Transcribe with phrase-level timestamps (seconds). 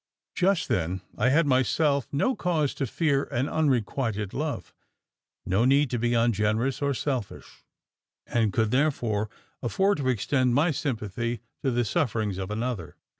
[0.33, 4.73] Just then, I had myself no cause to fear an unrequited love
[5.45, 7.63] no need to be ungenerous or selfish
[8.25, 9.29] and could, therefore,
[9.61, 12.95] afford to extend my sympathy to the sufferings of another.